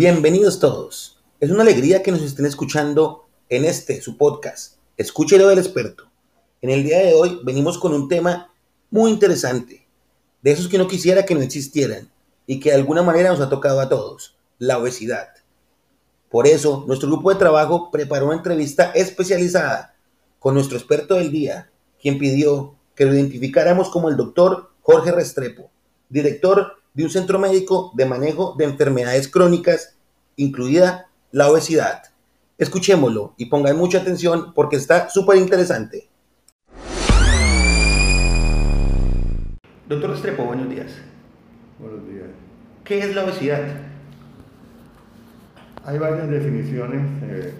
Bienvenidos 0.00 0.58
todos. 0.60 1.18
Es 1.40 1.50
una 1.50 1.60
alegría 1.60 2.02
que 2.02 2.10
nos 2.10 2.22
estén 2.22 2.46
escuchando 2.46 3.26
en 3.50 3.66
este, 3.66 4.00
su 4.00 4.16
podcast, 4.16 4.76
Escúchelo 4.96 5.46
del 5.46 5.58
experto. 5.58 6.04
En 6.62 6.70
el 6.70 6.84
día 6.84 7.00
de 7.00 7.12
hoy 7.12 7.38
venimos 7.44 7.76
con 7.76 7.92
un 7.92 8.08
tema 8.08 8.50
muy 8.90 9.10
interesante, 9.10 9.86
de 10.40 10.52
esos 10.52 10.68
que 10.68 10.78
no 10.78 10.88
quisiera 10.88 11.26
que 11.26 11.34
no 11.34 11.42
existieran 11.42 12.10
y 12.46 12.60
que 12.60 12.70
de 12.70 12.76
alguna 12.76 13.02
manera 13.02 13.28
nos 13.28 13.42
ha 13.42 13.50
tocado 13.50 13.78
a 13.78 13.90
todos, 13.90 14.38
la 14.56 14.78
obesidad. 14.78 15.34
Por 16.30 16.46
eso, 16.46 16.84
nuestro 16.86 17.10
grupo 17.10 17.30
de 17.30 17.38
trabajo 17.38 17.90
preparó 17.90 18.28
una 18.28 18.36
entrevista 18.36 18.92
especializada 18.92 19.96
con 20.38 20.54
nuestro 20.54 20.78
experto 20.78 21.16
del 21.16 21.30
día, 21.30 21.70
quien 22.00 22.18
pidió 22.18 22.74
que 22.94 23.04
lo 23.04 23.12
identificáramos 23.12 23.90
como 23.90 24.08
el 24.08 24.16
doctor 24.16 24.70
Jorge 24.80 25.12
Restrepo, 25.12 25.70
director 26.08 26.79
de 26.94 27.04
un 27.04 27.10
centro 27.10 27.38
médico 27.38 27.92
de 27.94 28.06
manejo 28.06 28.54
de 28.58 28.64
enfermedades 28.64 29.28
crónicas, 29.28 29.96
incluida 30.36 31.08
la 31.30 31.50
obesidad. 31.50 32.02
Escuchémoslo 32.58 33.34
y 33.36 33.46
pongan 33.46 33.76
mucha 33.76 33.98
atención 33.98 34.52
porque 34.54 34.76
está 34.76 35.08
súper 35.08 35.36
interesante. 35.36 36.08
Doctor 39.88 40.10
Restrepo, 40.10 40.44
buenos 40.44 40.68
días. 40.68 40.92
Buenos 41.78 42.06
días. 42.08 42.26
¿Qué 42.84 42.98
es 42.98 43.14
la 43.14 43.24
obesidad? 43.24 43.62
Hay 45.84 45.98
varias 45.98 46.28
definiciones, 46.28 47.02
eh, 47.22 47.54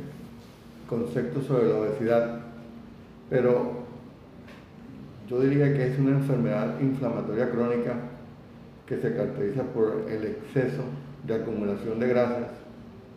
conceptos 0.88 1.46
sobre 1.46 1.68
la 1.68 1.76
obesidad, 1.76 2.40
pero 3.30 3.84
yo 5.28 5.40
diría 5.40 5.73
que 5.73 5.92
es 5.92 5.98
una 5.98 6.10
enfermedad 6.10 6.78
inflamatoria 6.80 7.51
crónica 7.51 7.95
que 8.90 8.96
se 8.96 9.14
caracteriza 9.14 9.62
por 9.62 10.04
el 10.10 10.24
exceso 10.24 10.82
de 11.24 11.36
acumulación 11.36 12.00
de 12.00 12.08
grasas 12.08 12.48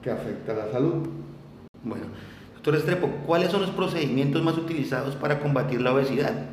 que 0.04 0.12
afecta 0.12 0.52
a 0.52 0.56
la 0.68 0.72
salud. 0.72 1.08
Bueno, 1.84 2.06
doctor 2.54 2.76
Estrepo, 2.76 3.10
¿cuáles 3.26 3.50
son 3.50 3.62
los 3.62 3.72
procedimientos 3.72 4.44
más 4.44 4.56
utilizados 4.56 5.16
para 5.16 5.40
combatir 5.40 5.82
la 5.82 5.96
obesidad? 5.96 6.46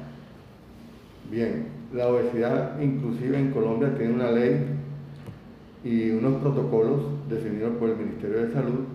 Bien, 1.30 1.66
la 1.92 2.06
obesidad 2.06 2.80
inclusive 2.80 3.38
en 3.38 3.50
Colombia 3.50 3.94
tiene 3.94 4.14
una 4.14 4.30
ley 4.30 4.64
y 5.84 6.12
unos 6.12 6.40
protocolos 6.40 7.02
definidos 7.28 7.76
por 7.76 7.90
el 7.90 7.96
Ministerio 7.96 8.46
de 8.46 8.54
Salud 8.54 8.86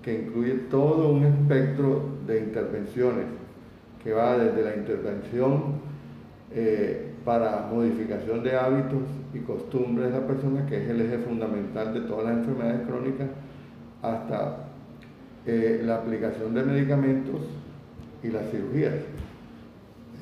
que 0.00 0.14
incluye 0.14 0.54
todo 0.70 1.08
un 1.08 1.24
espectro 1.24 2.04
de 2.24 2.38
intervenciones 2.38 3.24
que 4.04 4.12
va 4.12 4.38
desde 4.38 4.62
la 4.62 4.76
intervención 4.76 5.80
eh, 6.54 7.15
para 7.26 7.68
modificación 7.72 8.44
de 8.44 8.56
hábitos 8.56 9.02
y 9.34 9.40
costumbres 9.40 10.12
de 10.12 10.20
la 10.20 10.26
persona, 10.28 10.64
que 10.64 10.84
es 10.84 10.88
el 10.88 11.00
eje 11.00 11.18
fundamental 11.18 11.92
de 11.92 12.02
todas 12.02 12.26
las 12.26 12.38
enfermedades 12.38 12.86
crónicas, 12.86 13.26
hasta 14.00 14.68
eh, 15.44 15.82
la 15.84 15.96
aplicación 15.96 16.54
de 16.54 16.62
medicamentos 16.62 17.40
y 18.22 18.28
las 18.28 18.48
cirugías. 18.52 18.94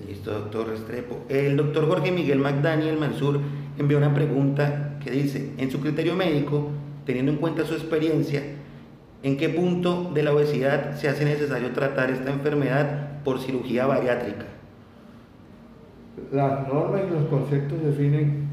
Listo, 0.08 0.32
doctor 0.32 0.68
Restrepo. 0.68 1.26
El 1.28 1.58
doctor 1.58 1.86
Jorge 1.86 2.10
Miguel 2.10 2.38
McDaniel 2.38 2.96
Mansur 2.96 3.38
envió 3.78 3.98
una 3.98 4.14
pregunta 4.14 4.98
que 5.04 5.10
dice, 5.10 5.52
en 5.58 5.70
su 5.70 5.80
criterio 5.80 6.16
médico, 6.16 6.70
teniendo 7.04 7.32
en 7.32 7.38
cuenta 7.38 7.66
su 7.66 7.74
experiencia, 7.74 8.42
¿en 9.22 9.36
qué 9.36 9.50
punto 9.50 10.10
de 10.14 10.22
la 10.22 10.32
obesidad 10.32 10.96
se 10.96 11.10
hace 11.10 11.26
necesario 11.26 11.72
tratar 11.72 12.10
esta 12.10 12.32
enfermedad 12.32 13.22
por 13.24 13.40
cirugía 13.40 13.84
bariátrica? 13.84 14.46
Las 16.32 16.68
normas 16.68 17.02
y 17.08 17.12
los 17.12 17.24
conceptos 17.26 17.82
definen 17.82 18.48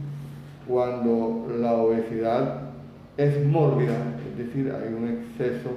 cuando 0.67 1.47
la 1.59 1.73
obesidad 1.73 2.61
es 3.17 3.45
mórbida, 3.45 3.97
es 4.31 4.37
decir, 4.37 4.71
hay 4.71 4.93
un 4.93 5.07
exceso 5.07 5.69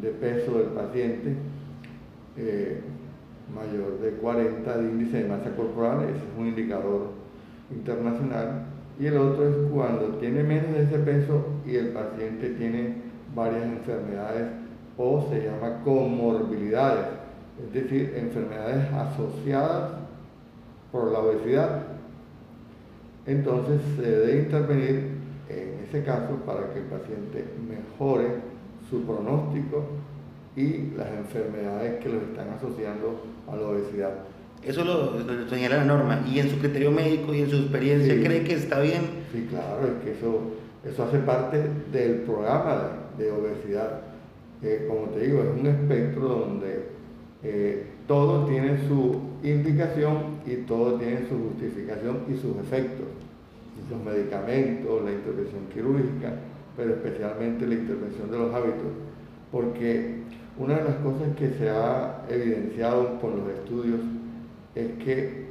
de 0.00 0.08
peso 0.10 0.58
del 0.58 0.68
paciente 0.68 1.34
eh, 2.36 2.80
mayor 3.54 4.00
de 4.00 4.10
40 4.12 4.78
de 4.78 4.90
índice 4.90 5.22
de 5.22 5.28
masa 5.28 5.54
corporal, 5.56 6.04
ese 6.04 6.16
es 6.16 6.38
un 6.38 6.48
indicador 6.48 7.10
internacional, 7.70 8.64
y 8.98 9.06
el 9.06 9.16
otro 9.16 9.48
es 9.48 9.56
cuando 9.72 10.16
tiene 10.18 10.42
menos 10.42 10.72
de 10.72 10.82
ese 10.82 10.98
peso 10.98 11.46
y 11.66 11.76
el 11.76 11.88
paciente 11.88 12.50
tiene 12.50 12.96
varias 13.34 13.64
enfermedades 13.64 14.48
o 14.98 15.26
se 15.30 15.46
llama 15.46 15.82
comorbilidades, 15.84 17.06
es 17.66 17.72
decir, 17.72 18.14
enfermedades 18.16 18.92
asociadas 18.92 20.01
por 20.92 21.10
la 21.10 21.20
obesidad. 21.20 21.82
Entonces 23.26 23.80
se 23.96 24.02
debe 24.02 24.42
intervenir 24.42 25.10
en 25.48 25.84
ese 25.88 26.04
caso 26.04 26.36
para 26.46 26.72
que 26.72 26.80
el 26.80 26.84
paciente 26.86 27.44
mejore 27.68 28.28
su 28.88 29.02
pronóstico 29.02 29.84
y 30.54 30.90
las 30.96 31.08
enfermedades 31.08 32.02
que 32.02 32.08
lo 32.08 32.18
están 32.18 32.50
asociando 32.50 33.22
a 33.50 33.56
la 33.56 33.68
obesidad. 33.68 34.12
Eso 34.62 34.84
lo, 34.84 35.48
señala 35.48 35.78
la 35.78 35.84
norma. 35.84 36.24
¿Y 36.30 36.38
en 36.38 36.50
su 36.50 36.58
criterio 36.58 36.92
médico 36.92 37.34
y 37.34 37.40
en 37.42 37.50
su 37.50 37.56
experiencia 37.56 38.14
cree 38.22 38.44
que 38.44 38.54
está 38.54 38.80
bien? 38.80 39.02
Sí, 39.32 39.46
claro, 39.50 39.86
es 39.86 40.04
que 40.04 40.12
eso, 40.12 40.40
eso 40.84 41.04
hace 41.04 41.18
parte 41.18 41.62
del 41.92 42.20
programa 42.20 42.90
de, 43.18 43.30
obesidad. 43.32 44.02
Eh, 44.62 44.86
como 44.88 45.08
te 45.08 45.26
digo, 45.26 45.42
es 45.42 45.60
un 45.60 45.66
espectro 45.66 46.28
donde 46.28 46.90
eh, 47.44 47.86
todo 48.06 48.46
tiene 48.46 48.78
su 48.86 49.20
indicación 49.42 50.38
y 50.46 50.56
todo 50.66 50.98
tiene 50.98 51.28
su 51.28 51.38
justificación 51.48 52.18
y 52.28 52.34
sus 52.34 52.56
efectos. 52.58 53.06
Los 53.90 54.00
medicamentos, 54.04 55.02
la 55.04 55.12
intervención 55.12 55.62
quirúrgica, 55.72 56.34
pero 56.76 56.94
especialmente 56.94 57.66
la 57.66 57.74
intervención 57.74 58.30
de 58.30 58.38
los 58.38 58.54
hábitos. 58.54 58.92
Porque 59.50 60.22
una 60.56 60.78
de 60.78 60.84
las 60.84 60.96
cosas 60.96 61.34
que 61.36 61.50
se 61.50 61.68
ha 61.68 62.24
evidenciado 62.28 63.20
con 63.20 63.38
los 63.38 63.48
estudios 63.48 64.00
es 64.74 64.92
que 65.04 65.46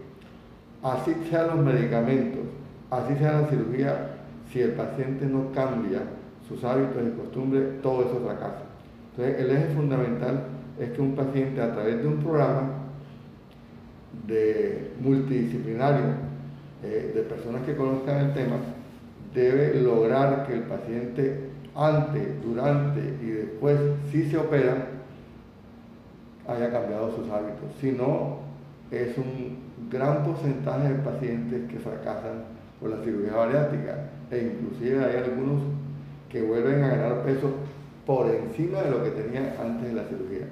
así 0.81 1.13
sean 1.29 1.47
los 1.47 1.65
medicamentos, 1.65 2.41
así 2.89 3.15
sea 3.15 3.41
la 3.41 3.47
cirugía, 3.47 4.17
si 4.51 4.61
el 4.61 4.71
paciente 4.71 5.25
no 5.25 5.51
cambia 5.53 6.01
sus 6.47 6.63
hábitos 6.63 7.01
y 7.07 7.17
costumbres, 7.17 7.81
todo 7.81 8.01
eso 8.01 8.21
fracasa. 8.25 8.63
Entonces, 9.11 9.39
el 9.39 9.51
eje 9.51 9.75
fundamental 9.75 10.43
es 10.81 10.89
que 10.89 11.01
un 11.01 11.15
paciente 11.15 11.61
a 11.61 11.71
través 11.73 12.01
de 12.01 12.07
un 12.07 12.17
programa 12.17 12.69
de 14.27 14.91
multidisciplinario 14.99 16.05
eh, 16.83 17.11
de 17.13 17.21
personas 17.21 17.61
que 17.63 17.75
conozcan 17.75 18.25
el 18.25 18.33
tema 18.33 18.57
debe 19.33 19.79
lograr 19.79 20.47
que 20.47 20.53
el 20.53 20.63
paciente 20.63 21.51
antes, 21.75 22.43
durante 22.43 22.99
y 22.99 23.29
después, 23.29 23.79
si 24.11 24.29
se 24.29 24.37
opera, 24.37 24.87
haya 26.47 26.71
cambiado 26.71 27.15
sus 27.15 27.29
hábitos. 27.29 27.71
Si 27.79 27.91
no, 27.91 28.39
es 28.89 29.17
un 29.17 29.57
gran 29.89 30.23
porcentaje 30.23 30.89
de 30.89 30.95
pacientes 30.95 31.69
que 31.69 31.79
fracasan 31.79 32.43
por 32.79 32.89
la 32.89 33.03
cirugía 33.03 33.35
bariátrica 33.35 34.09
e 34.31 34.51
inclusive 34.53 35.05
hay 35.05 35.17
algunos 35.17 35.61
que 36.29 36.41
vuelven 36.41 36.83
a 36.83 36.89
ganar 36.89 37.23
peso 37.23 37.51
por 38.05 38.27
encima 38.33 38.81
de 38.81 38.91
lo 38.91 39.03
que 39.03 39.11
tenían 39.11 39.53
antes 39.61 39.89
de 39.89 39.93
la 39.93 40.07
cirugía. 40.07 40.47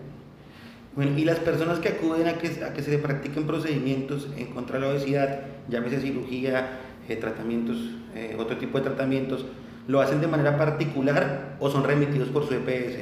Bueno, 0.95 1.17
y 1.17 1.23
las 1.23 1.39
personas 1.39 1.79
que 1.79 1.89
acuden 1.89 2.27
a 2.27 2.33
que, 2.33 2.63
a 2.63 2.73
que 2.73 2.81
se 2.81 2.91
le 2.91 2.97
practiquen 2.97 3.45
procedimientos 3.45 4.27
en 4.35 4.47
contra 4.47 4.79
de 4.79 4.85
la 4.85 4.91
obesidad, 4.91 5.41
llámese 5.69 6.01
cirugía, 6.01 6.79
eh, 7.07 7.15
tratamientos, 7.15 7.77
eh, 8.15 8.35
otro 8.39 8.57
tipo 8.57 8.79
de 8.79 8.85
tratamientos, 8.85 9.45
¿lo 9.87 10.01
hacen 10.01 10.19
de 10.19 10.27
manera 10.27 10.57
particular 10.57 11.57
o 11.59 11.69
son 11.69 11.83
remitidos 11.83 12.29
por 12.29 12.47
su 12.47 12.55
EPS? 12.55 12.99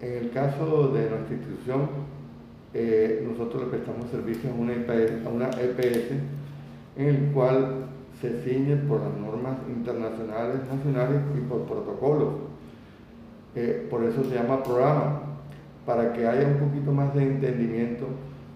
En 0.00 0.24
el 0.24 0.30
caso 0.30 0.88
de 0.88 1.10
nuestra 1.10 1.34
institución, 1.34 1.88
eh, 2.74 3.26
nosotros 3.28 3.64
le 3.64 3.68
prestamos 3.70 4.10
servicio 4.10 4.50
a 4.50 4.54
una, 4.54 4.74
EPS, 4.74 5.60
EPS 5.60 6.10
en 6.96 7.06
el 7.06 7.32
cual 7.32 7.86
se 8.20 8.42
ciñe 8.42 8.76
por 8.76 9.00
las 9.00 9.14
normas 9.14 9.56
internacionales, 9.68 10.60
nacionales 10.70 11.22
y 11.36 11.40
por 11.48 11.64
protocolos. 11.64 12.34
por 13.90 14.04
eso 14.04 14.24
se 14.24 14.34
llama 14.34 14.62
programa 14.62 15.31
para 15.86 16.12
que 16.12 16.26
haya 16.26 16.46
un 16.46 16.68
poquito 16.68 16.92
más 16.92 17.14
de 17.14 17.22
entendimiento, 17.22 18.06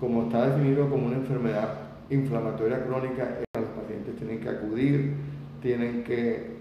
como 0.01 0.25
está 0.25 0.49
definido 0.49 0.89
como 0.89 1.07
una 1.07 1.17
enfermedad 1.17 1.69
inflamatoria 2.11 2.85
crónica, 2.85 3.39
los 3.55 3.69
pacientes 3.71 4.17
tienen 4.17 4.41
que 4.41 4.49
acudir, 4.49 5.15
tienen 5.61 6.05
que, 6.05 6.57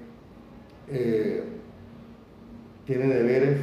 eh, 0.90 1.44
tiene 2.86 3.08
deberes, 3.08 3.58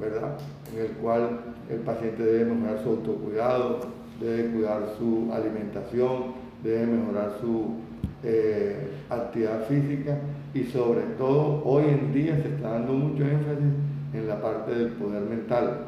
¿verdad? 0.00 0.38
En 0.72 0.82
el 0.82 0.90
cual 0.92 1.40
el 1.68 1.78
paciente 1.80 2.22
debe 2.22 2.52
mejorar 2.52 2.82
su 2.82 2.90
autocuidado, 2.90 3.80
debe 4.20 4.50
cuidar 4.50 4.82
su 4.98 5.30
alimentación, 5.32 6.34
debe 6.62 6.86
mejorar 6.86 7.38
su 7.40 7.74
eh, 8.22 8.88
actividad 9.10 9.64
física 9.66 10.18
y 10.54 10.64
sobre 10.64 11.02
todo 11.18 11.62
hoy 11.64 11.84
en 11.84 12.12
día 12.12 12.36
se 12.36 12.48
está 12.48 12.70
dando 12.70 12.92
mucho 12.92 13.24
énfasis 13.24 13.72
en 14.14 14.28
la 14.28 14.40
parte 14.40 14.74
del 14.74 14.88
poder 14.92 15.22
mental 15.22 15.85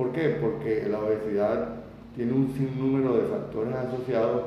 ¿Por 0.00 0.12
qué? 0.12 0.38
Porque 0.40 0.88
la 0.90 0.98
obesidad 0.98 1.74
tiene 2.16 2.32
un 2.32 2.50
sinnúmero 2.54 3.18
de 3.18 3.24
factores 3.24 3.74
asociados 3.74 4.44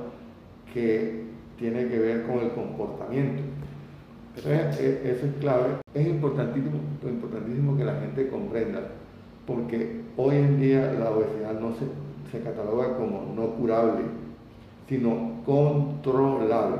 que 0.74 1.26
tiene 1.60 1.88
que 1.90 2.00
ver 2.00 2.24
con 2.24 2.40
el 2.40 2.50
comportamiento. 2.54 3.44
Eh, 4.48 5.02
eso 5.06 5.28
es 5.28 5.34
clave. 5.40 5.76
Es 5.94 6.08
importantísimo, 6.08 6.80
importantísimo 7.04 7.78
que 7.78 7.84
la 7.84 8.00
gente 8.00 8.30
comprenda, 8.30 8.82
porque 9.46 10.02
hoy 10.18 10.38
en 10.38 10.60
día 10.60 10.92
la 11.00 11.12
obesidad 11.12 11.54
no 11.60 11.76
se, 11.76 11.86
se 12.32 12.44
cataloga 12.44 12.98
como 12.98 13.32
no 13.36 13.50
curable, 13.52 14.06
sino 14.90 15.44
controlable. 15.46 16.78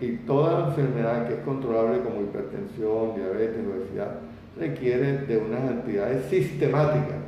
Y 0.00 0.12
toda 0.24 0.68
enfermedad 0.68 1.28
que 1.28 1.34
es 1.34 1.40
controlable 1.40 2.00
como 2.00 2.22
hipertensión, 2.22 3.14
diabetes, 3.14 3.62
obesidad, 3.66 4.20
requiere 4.58 5.18
de 5.18 5.36
unas 5.36 5.70
actividades 5.70 6.24
sistemáticas, 6.30 7.25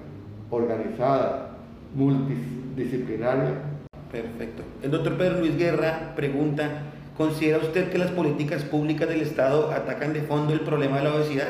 organizadas, 0.50 1.50
multidisciplinarias. 1.95 3.53
Perfecto. 4.11 4.62
El 4.83 4.91
doctor 4.91 5.17
Pedro 5.17 5.41
Luis 5.41 5.56
Guerra 5.56 6.12
pregunta, 6.17 6.83
¿considera 7.17 7.59
usted 7.59 7.91
que 7.91 7.99
las 7.99 8.11
políticas 8.11 8.62
públicas 8.65 9.09
del 9.09 9.21
Estado 9.21 9.71
atacan 9.71 10.12
de 10.12 10.23
fondo 10.23 10.53
el 10.53 10.61
problema 10.61 10.99
de 10.99 11.05
la 11.05 11.15
obesidad? 11.15 11.49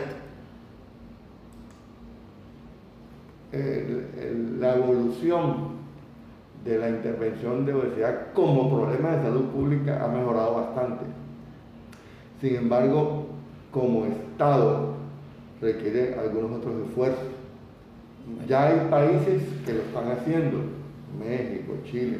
la 4.60 4.76
evolución 4.76 5.78
de 6.64 6.78
la 6.78 6.90
intervención 6.90 7.64
de 7.64 7.72
obesidad 7.72 8.32
como 8.34 8.68
problema 8.68 9.16
de 9.16 9.22
salud 9.22 9.44
pública 9.46 10.04
ha 10.04 10.08
mejorado 10.08 10.54
bastante. 10.54 11.04
Sin 12.40 12.56
embargo, 12.56 13.26
como 13.70 14.06
Estado 14.06 14.94
requiere 15.60 16.14
algunos 16.18 16.58
otros 16.58 16.88
esfuerzos. 16.88 17.37
Ya 18.46 18.68
hay 18.68 18.88
países 18.90 19.42
que 19.64 19.72
lo 19.74 19.80
están 19.80 20.10
haciendo, 20.10 20.58
México, 21.18 21.74
Chile, 21.84 22.18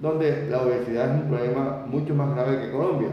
donde 0.00 0.48
la 0.48 0.62
obesidad 0.62 1.14
es 1.14 1.22
un 1.22 1.28
problema 1.28 1.84
mucho 1.86 2.14
más 2.14 2.34
grave 2.34 2.62
que 2.62 2.72
Colombia. 2.72 3.10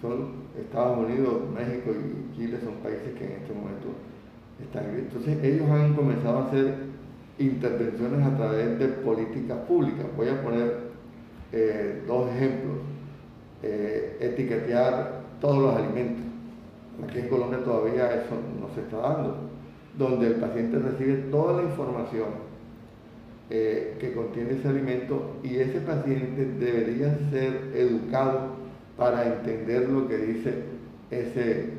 Son 0.00 0.42
Estados 0.58 0.98
Unidos, 0.98 1.42
México 1.54 1.90
y 1.90 2.36
Chile 2.36 2.58
son 2.62 2.74
países 2.74 3.14
que 3.18 3.24
en 3.24 3.32
este 3.32 3.54
momento 3.54 3.88
están. 4.60 4.84
Entonces 4.96 5.42
ellos 5.42 5.68
han 5.70 5.94
comenzado 5.94 6.38
a 6.38 6.46
hacer 6.48 6.74
intervenciones 7.38 8.26
a 8.26 8.36
través 8.36 8.78
de 8.78 8.88
políticas 8.88 9.58
públicas. 9.66 10.06
Voy 10.16 10.28
a 10.28 10.42
poner 10.42 10.76
eh, 11.52 12.02
dos 12.06 12.30
ejemplos. 12.30 12.78
Eh, 13.62 14.16
etiquetear 14.18 15.20
todos 15.40 15.58
los 15.58 15.76
alimentos. 15.76 16.24
Aquí 17.04 17.20
en 17.20 17.28
Colombia 17.28 17.62
todavía 17.64 18.12
eso 18.12 18.34
no 18.60 18.74
se 18.74 18.80
está 18.80 18.96
dando, 18.96 19.36
donde 19.98 20.28
el 20.28 20.34
paciente 20.34 20.78
recibe 20.78 21.14
toda 21.30 21.60
la 21.60 21.68
información 21.68 22.28
eh, 23.50 23.96
que 24.00 24.12
contiene 24.14 24.52
ese 24.52 24.68
alimento 24.68 25.36
y 25.42 25.56
ese 25.56 25.80
paciente 25.80 26.46
debería 26.58 27.18
ser 27.30 27.72
educado 27.74 28.62
para 28.96 29.26
entender 29.26 29.88
lo 29.88 30.08
que 30.08 30.16
dice 30.16 30.54
ese, 31.10 31.70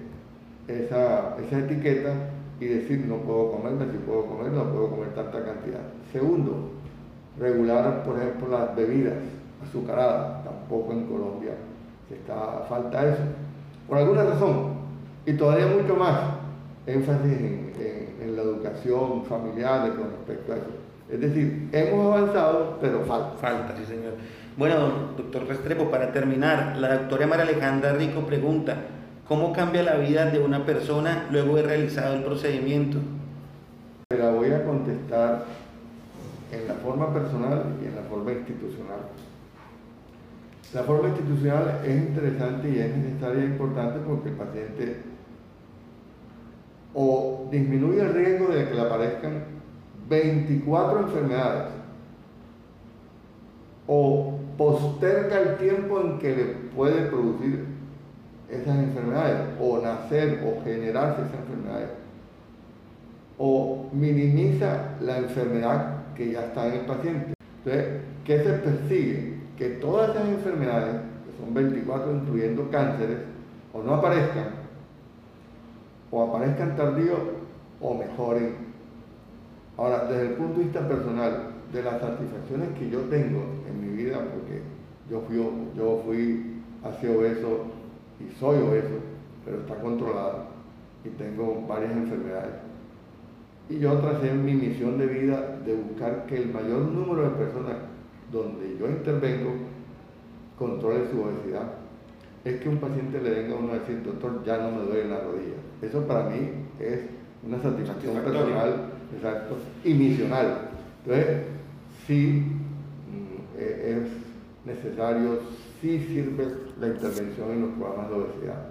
esa, 0.67 1.37
esa 1.37 1.59
etiqueta 1.59 2.13
y 2.59 2.65
decir 2.65 3.05
no 3.07 3.17
puedo 3.17 3.51
comerme, 3.53 3.91
si 3.91 3.97
puedo 3.97 4.25
comer, 4.25 4.51
no 4.51 4.71
puedo 4.71 4.89
comer 4.91 5.09
tanta 5.15 5.43
cantidad. 5.43 5.81
Segundo, 6.11 6.69
regular, 7.39 8.03
por 8.03 8.17
ejemplo, 8.17 8.49
las 8.49 8.75
bebidas 8.75 9.17
azucaradas. 9.67 10.43
Tampoco 10.43 10.93
en 10.93 11.05
Colombia 11.05 11.53
se 12.07 12.15
está, 12.15 12.65
falta 12.69 13.09
eso. 13.09 13.23
Por 13.87 13.97
alguna 13.97 14.23
razón. 14.23 14.73
Y 15.25 15.33
todavía 15.33 15.67
mucho 15.67 15.95
más 15.95 16.42
énfasis 16.85 17.31
en, 17.31 17.73
en 18.21 18.35
la 18.35 18.41
educación 18.41 19.25
familiar 19.25 19.89
con 19.95 20.11
respecto 20.11 20.53
a 20.53 20.55
eso. 20.57 20.65
Es 21.11 21.19
decir, 21.19 21.69
hemos 21.71 22.15
avanzado, 22.15 22.77
pero 22.81 23.01
falta. 23.01 23.37
Falta, 23.37 23.75
sí, 23.77 23.85
señor. 23.85 24.13
Bueno, 24.57 25.13
doctor 25.17 25.47
Restrepo, 25.47 25.89
para 25.89 26.11
terminar, 26.11 26.77
la 26.77 26.97
doctora 26.97 27.27
María 27.27 27.43
Alejandra 27.43 27.93
Rico 27.93 28.21
pregunta, 28.21 28.77
¿Cómo 29.27 29.53
cambia 29.53 29.83
la 29.83 29.95
vida 29.95 30.25
de 30.25 30.39
una 30.39 30.65
persona 30.65 31.27
luego 31.31 31.55
de 31.55 31.63
realizado 31.63 32.15
el 32.15 32.23
procedimiento? 32.23 32.97
La 34.09 34.31
voy 34.31 34.51
a 34.51 34.65
contestar 34.65 35.45
en 36.51 36.67
la 36.67 36.73
forma 36.73 37.13
personal 37.13 37.63
y 37.81 37.87
en 37.87 37.95
la 37.95 38.01
forma 38.01 38.33
institucional. 38.33 38.99
La 40.73 40.83
forma 40.83 41.07
institucional 41.07 41.79
es 41.85 41.95
interesante 41.95 42.69
y 42.69 42.79
es 42.79 42.97
necesaria 42.97 43.43
e 43.43 43.45
importante 43.45 43.99
porque 44.05 44.29
el 44.29 44.35
paciente 44.35 44.97
o 46.93 47.47
disminuye 47.51 48.01
el 48.01 48.13
riesgo 48.13 48.47
de 48.47 48.67
que 48.67 48.75
le 48.75 48.81
aparezcan 48.81 49.43
24 50.09 50.99
enfermedades 50.99 51.73
o 53.87 54.39
posterga 54.57 55.39
el 55.39 55.57
tiempo 55.57 55.99
en 55.99 56.19
que 56.19 56.35
le 56.35 56.43
puede 56.75 57.07
producir 57.07 57.65
esas 58.49 58.77
enfermedades, 58.77 59.49
o 59.59 59.79
nacer 59.79 60.43
o 60.45 60.63
generarse 60.63 61.23
esas 61.23 61.39
enfermedades, 61.39 61.89
o 63.37 63.89
minimiza 63.91 64.95
la 65.01 65.17
enfermedad 65.17 66.03
que 66.15 66.31
ya 66.31 66.45
está 66.45 66.67
en 66.67 66.73
el 66.73 66.85
paciente. 66.85 67.33
Entonces, 67.65 68.01
¿qué 68.23 68.43
se 68.43 68.53
persigue? 68.53 69.33
Que 69.57 69.69
todas 69.69 70.11
esas 70.11 70.27
enfermedades, 70.29 70.95
que 71.25 71.43
son 71.43 71.53
24 71.53 72.11
incluyendo 72.13 72.69
cánceres, 72.69 73.17
o 73.73 73.81
no 73.81 73.95
aparezcan, 73.95 74.62
o 76.13 76.21
aparezcan 76.21 76.75
tardío, 76.75 77.15
o 77.81 77.95
mejoren. 77.95 78.53
Ahora, 79.75 80.05
desde 80.05 80.27
el 80.27 80.33
punto 80.33 80.59
de 80.59 80.65
vista 80.65 80.87
personal, 80.87 81.53
de 81.73 81.81
las 81.81 81.99
satisfacciones 81.99 82.69
que 82.77 82.87
yo 82.87 82.99
tengo 83.09 83.41
en 83.67 83.81
mi 83.81 84.03
vida, 84.03 84.19
porque 84.19 84.61
yo 85.09 85.21
fui, 85.21 85.37
yo 85.75 86.03
fui 86.05 86.61
así 86.83 87.07
obeso 87.07 87.65
y 88.19 88.31
soy 88.39 88.57
obeso, 88.57 88.99
pero 89.43 89.57
está 89.61 89.75
controlado 89.81 90.45
y 91.03 91.09
tengo 91.09 91.65
varias 91.67 91.91
enfermedades. 91.93 92.53
Y 93.69 93.79
yo 93.79 93.97
tracé 93.97 94.33
mi 94.33 94.53
misión 94.53 94.99
de 94.99 95.07
vida 95.07 95.57
de 95.65 95.73
buscar 95.73 96.27
que 96.27 96.37
el 96.37 96.53
mayor 96.53 96.81
número 96.81 97.23
de 97.23 97.29
personas 97.31 97.77
donde 98.31 98.77
yo 98.77 98.87
intervengo 98.87 99.51
controle 100.59 101.09
su 101.09 101.23
obesidad. 101.23 101.71
Es 102.45 102.61
que 102.61 102.69
un 102.69 102.77
paciente 102.77 103.19
le 103.19 103.31
venga 103.31 103.55
a 103.55 103.59
uno 103.59 103.71
a 103.71 103.79
decir, 103.79 104.03
doctor, 104.03 104.43
ya 104.45 104.57
no 104.57 104.77
me 104.77 104.85
duele 104.85 105.09
la 105.09 105.21
rodilla. 105.21 105.72
Eso 105.83 106.05
para 106.07 106.29
mí 106.29 106.49
es 106.79 106.99
una 107.45 107.61
satisfacción 107.61 108.15
personal 108.15 108.89
exacto, 109.15 109.57
y 109.83 109.93
misional. 109.93 110.69
Entonces, 111.05 111.43
sí 112.07 112.43
mm, 113.11 113.59
e-, 113.59 113.91
es 113.91 114.23
necesario, 114.65 115.39
sí 115.81 115.99
sirve 115.99 116.47
la 116.79 116.87
intervención 116.87 117.51
en 117.51 117.61
los 117.61 117.69
programas 117.71 118.09
de 118.09 118.15
obesidad. 118.15 118.65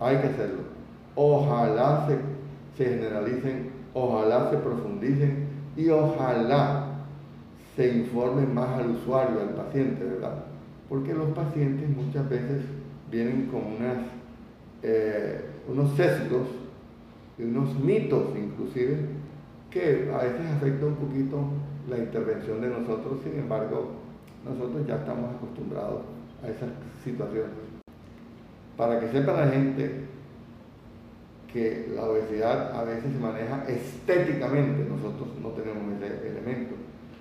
Hay 0.00 0.18
que 0.18 0.28
hacerlo. 0.28 0.62
Ojalá 1.16 2.06
se, 2.06 2.18
se 2.76 2.90
generalicen, 2.90 3.70
ojalá 3.92 4.50
se 4.50 4.56
profundicen 4.58 5.48
y 5.76 5.88
ojalá 5.88 6.94
se 7.76 7.88
informe 7.88 8.46
más 8.46 8.78
al 8.78 8.90
usuario, 8.90 9.40
al 9.40 9.54
paciente, 9.54 10.04
¿verdad? 10.04 10.44
Porque 10.88 11.12
los 11.12 11.30
pacientes 11.30 11.88
muchas 11.88 12.28
veces 12.28 12.62
vienen 13.10 13.46
con 13.46 13.60
unas, 13.60 13.98
eh, 14.86 15.40
unos 15.66 15.96
sesgos 15.96 16.46
y 17.38 17.44
unos 17.44 17.74
mitos 17.80 18.36
inclusive 18.36 18.98
que 19.70 20.10
a 20.14 20.18
veces 20.22 20.46
afecta 20.56 20.84
un 20.84 20.96
poquito 20.96 21.38
la 21.88 21.98
intervención 21.98 22.60
de 22.60 22.68
nosotros, 22.68 23.18
sin 23.24 23.40
embargo, 23.40 23.92
nosotros 24.44 24.86
ya 24.86 24.96
estamos 24.96 25.34
acostumbrados 25.34 26.02
a 26.42 26.48
esas 26.48 26.68
situaciones. 27.02 27.50
Para 28.76 29.00
que 29.00 29.08
sepa 29.08 29.32
la 29.32 29.50
gente 29.50 30.04
que 31.52 31.90
la 31.94 32.04
obesidad 32.04 32.78
a 32.78 32.84
veces 32.84 33.12
se 33.12 33.18
maneja 33.18 33.64
estéticamente, 33.66 34.84
nosotros 34.88 35.28
no 35.42 35.48
tenemos 35.50 35.82
ese 35.94 36.28
elemento, 36.28 36.74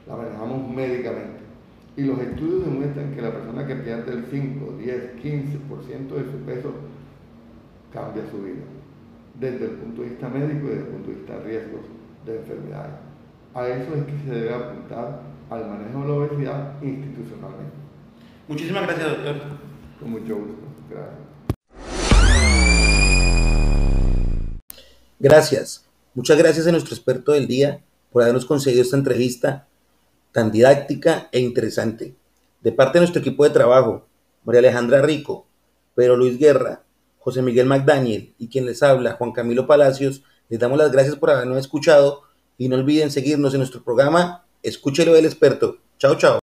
la 0.05 0.17
manejamos 0.17 0.70
médicamente. 0.70 1.43
Y 1.96 2.03
los 2.03 2.20
estudios 2.20 2.65
demuestran 2.65 3.13
que 3.15 3.22
la 3.22 3.32
persona 3.32 3.65
que 3.65 3.75
pierde 3.75 4.12
el 4.12 4.25
5, 4.29 4.74
10, 4.79 5.15
15% 5.24 6.08
de 6.10 6.32
su 6.32 6.38
peso 6.46 6.74
cambia 7.93 8.23
su 8.29 8.41
vida, 8.41 8.63
desde 9.39 9.65
el 9.65 9.71
punto 9.71 10.01
de 10.01 10.09
vista 10.09 10.27
médico 10.27 10.65
y 10.65 10.69
desde 10.69 10.81
el 10.81 10.88
punto 10.88 11.09
de 11.09 11.15
vista 11.15 11.38
de 11.38 11.43
riesgos 11.43 11.81
de 12.25 12.35
enfermedades. 12.38 12.95
A 13.53 13.67
eso 13.67 13.93
es 13.95 14.03
que 14.05 14.17
se 14.25 14.31
debe 14.33 14.53
apuntar 14.53 15.21
al 15.50 15.69
manejo 15.69 16.01
de 16.01 16.07
la 16.07 16.13
obesidad 16.13 16.73
institucionalmente. 16.81 17.75
Muchísimas 18.47 18.83
gracias, 18.88 19.07
doctor. 19.07 19.35
Con 20.00 20.12
mucho 20.12 20.35
gusto. 20.35 20.63
Gracias. 20.89 21.23
Gracias. 25.19 25.85
Muchas 26.15 26.38
gracias 26.38 26.67
a 26.67 26.71
nuestro 26.71 26.93
experto 26.95 27.31
del 27.31 27.47
día 27.47 27.81
por 28.12 28.23
habernos 28.23 28.45
concedido 28.45 28.81
esta 28.81 28.97
entrevista 28.97 29.67
tan 30.31 30.51
didáctica 30.51 31.29
e 31.31 31.39
interesante. 31.39 32.15
De 32.62 32.71
parte 32.71 32.97
de 32.97 33.01
nuestro 33.01 33.21
equipo 33.21 33.43
de 33.43 33.51
trabajo, 33.51 34.05
María 34.43 34.59
Alejandra 34.59 35.01
Rico, 35.01 35.45
Pedro 35.95 36.17
Luis 36.17 36.38
Guerra, 36.38 36.81
José 37.24 37.42
Miguel 37.42 37.68
McDaniel 37.68 38.34
y 38.38 38.50
quien 38.50 38.65
les 38.65 38.84
habla, 38.84 39.13
Juan 39.13 39.32
Camilo 39.32 39.65
Palacios, 39.65 40.24
les 40.50 40.60
damos 40.60 40.77
las 40.77 40.92
gracias 40.92 41.15
por 41.15 41.32
habernos 41.32 41.58
escuchado 41.58 42.24
y 42.58 42.68
no 42.68 42.75
olviden 42.75 43.12
seguirnos 43.12 43.53
en 43.53 43.60
nuestro 43.60 43.82
programa 43.82 44.44
Escúchelo 44.62 45.13
del 45.13 45.25
experto. 45.25 45.77
Chao, 45.98 46.15
chao. 46.15 46.42